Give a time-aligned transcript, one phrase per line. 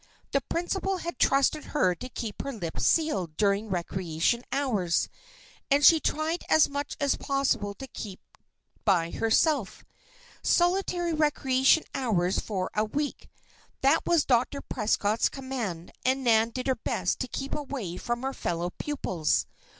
[0.31, 5.09] The principal had trusted her to keep her lips sealed during recreation hours;
[5.69, 8.19] and she tried as much as possible to keep
[8.83, 9.85] by herself.
[10.41, 13.29] "Solitary recreation hours for a week."
[13.81, 14.61] That was Dr.
[14.61, 19.45] Prescott's command and Nan did her best to keep away from her fellow pupils.